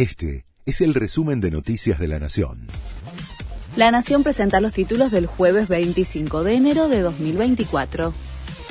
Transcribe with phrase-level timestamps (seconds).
[0.00, 2.68] Este es el resumen de Noticias de la Nación.
[3.76, 8.14] La Nación presenta los títulos del jueves 25 de enero de 2024.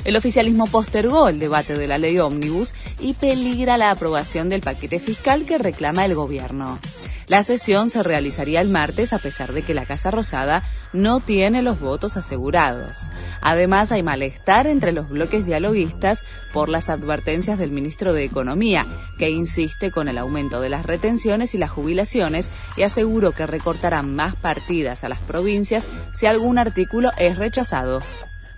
[0.04, 4.98] El oficialismo postergó el debate de la ley ómnibus y peligra la aprobación del paquete
[4.98, 6.78] fiscal que reclama el gobierno.
[7.26, 11.62] La sesión se realizaría el martes a pesar de que la Casa Rosada no tiene
[11.62, 13.08] los votos asegurados.
[13.40, 18.86] Además, hay malestar entre los bloques dialoguistas por las advertencias del ministro de Economía,
[19.18, 24.16] que insiste con el aumento de las retenciones y las jubilaciones y aseguró que recortarán
[24.16, 28.00] más partidas a las provincias si algún artículo es rechazado.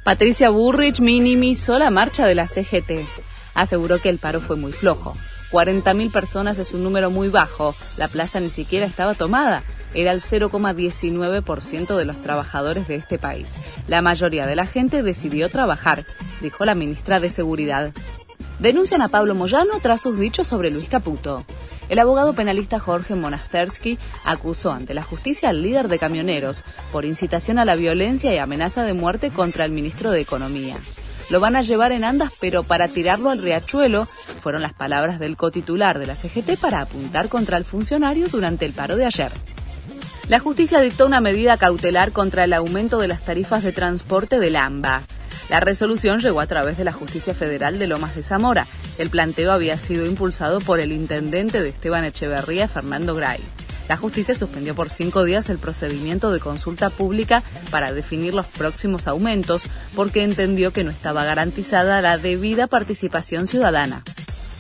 [0.04, 3.06] Patricia Burrich minimizó la marcha de la CGT.
[3.54, 5.16] Aseguró que el paro fue muy flojo.
[5.52, 7.72] 40.000 personas es un número muy bajo.
[7.98, 9.62] La plaza ni siquiera estaba tomada.
[9.94, 13.58] Era el 0,19% de los trabajadores de este país.
[13.86, 16.04] La mayoría de la gente decidió trabajar,
[16.40, 17.92] dijo la ministra de Seguridad.
[18.58, 21.44] Denuncian a Pablo Moyano tras sus dichos sobre Luis Caputo.
[21.92, 27.58] El abogado penalista Jorge Monastersky acusó ante la justicia al líder de camioneros por incitación
[27.58, 30.78] a la violencia y amenaza de muerte contra el ministro de Economía.
[31.28, 35.36] Lo van a llevar en andas, pero para tirarlo al riachuelo, fueron las palabras del
[35.36, 39.30] cotitular de la CGT para apuntar contra el funcionario durante el paro de ayer.
[40.28, 44.56] La justicia dictó una medida cautelar contra el aumento de las tarifas de transporte del
[44.56, 45.02] AMBA.
[45.52, 48.66] La resolución llegó a través de la Justicia Federal de Lomas de Zamora.
[48.96, 53.38] El planteo había sido impulsado por el intendente de Esteban Echeverría, Fernando Gray.
[53.86, 59.06] La justicia suspendió por cinco días el procedimiento de consulta pública para definir los próximos
[59.06, 59.64] aumentos
[59.94, 64.04] porque entendió que no estaba garantizada la debida participación ciudadana.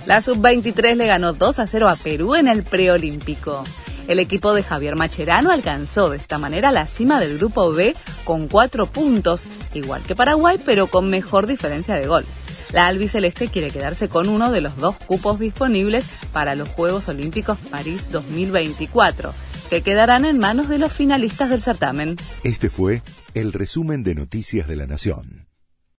[0.04, 3.64] La sub-23 le ganó 2 a 0 a Perú en el preolímpico.
[4.08, 8.48] El equipo de Javier Macherano alcanzó de esta manera la cima del grupo B con
[8.48, 9.44] cuatro puntos,
[9.74, 12.24] igual que Paraguay, pero con mejor diferencia de gol.
[12.72, 17.58] La albiceleste quiere quedarse con uno de los dos cupos disponibles para los Juegos Olímpicos
[17.70, 19.32] París 2024,
[19.70, 22.16] que quedarán en manos de los finalistas del certamen.
[22.44, 23.02] Este fue
[23.34, 25.51] el resumen de Noticias de la Nación.